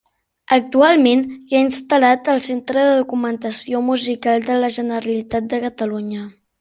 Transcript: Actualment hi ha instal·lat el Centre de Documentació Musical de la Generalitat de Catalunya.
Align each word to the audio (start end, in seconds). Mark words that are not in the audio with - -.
Actualment 0.55 1.19
hi 1.33 1.57
ha 1.57 1.61
instal·lat 1.65 2.31
el 2.33 2.41
Centre 2.45 2.85
de 2.87 2.95
Documentació 3.01 3.83
Musical 3.91 4.49
de 4.51 4.57
la 4.63 4.71
Generalitat 4.79 5.51
de 5.53 5.61
Catalunya. 5.69 6.27